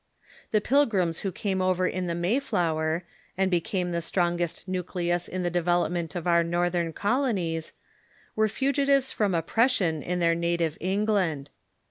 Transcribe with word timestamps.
The 0.49 0.61
Pil 0.61 0.89
grims 0.89 1.19
who 1.19 1.31
came 1.31 1.61
over 1.61 1.85
in 1.87 2.07
the 2.07 2.15
Mai/Jfotce); 2.15 3.03
and 3.37 3.51
became 3.51 3.91
the 3.91 4.01
strong 4.01 4.41
est 4.41 4.67
nucleus 4.67 5.27
in 5.27 5.43
the 5.43 5.51
development 5.51 6.15
of 6.15 6.25
our 6.25 6.43
Northern 6.43 6.91
colonies, 6.91 7.73
Avere 8.35 8.49
fugitives 8.49 9.11
from 9.11 9.35
oppression 9.35 10.01
in 10.01 10.17
their 10.17 10.33
native 10.33 10.75
England. 10.81 11.51